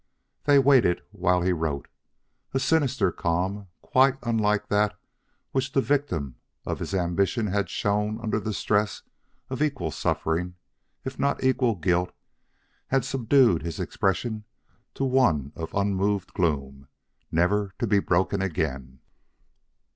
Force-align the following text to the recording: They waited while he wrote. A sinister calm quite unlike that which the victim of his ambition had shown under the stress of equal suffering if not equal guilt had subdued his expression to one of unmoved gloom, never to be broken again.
They 0.45 0.57
waited 0.57 1.01
while 1.11 1.43
he 1.43 1.53
wrote. 1.53 1.87
A 2.55 2.59
sinister 2.59 3.11
calm 3.11 3.67
quite 3.83 4.17
unlike 4.23 4.67
that 4.69 4.99
which 5.51 5.73
the 5.73 5.79
victim 5.81 6.37
of 6.65 6.79
his 6.79 6.95
ambition 6.95 7.45
had 7.45 7.69
shown 7.69 8.19
under 8.19 8.39
the 8.39 8.51
stress 8.51 9.03
of 9.51 9.61
equal 9.61 9.91
suffering 9.91 10.55
if 11.05 11.19
not 11.19 11.43
equal 11.43 11.75
guilt 11.75 12.13
had 12.87 13.05
subdued 13.05 13.61
his 13.61 13.79
expression 13.79 14.43
to 14.95 15.03
one 15.03 15.53
of 15.55 15.71
unmoved 15.75 16.33
gloom, 16.33 16.87
never 17.31 17.71
to 17.77 17.85
be 17.85 17.99
broken 17.99 18.41
again. 18.41 19.01